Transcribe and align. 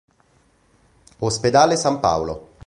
Ospedale 1.19 1.75
San 1.77 1.99
Paolo 1.99 2.49